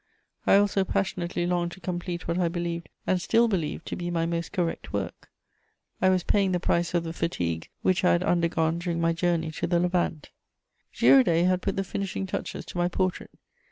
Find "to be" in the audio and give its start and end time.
3.85-4.09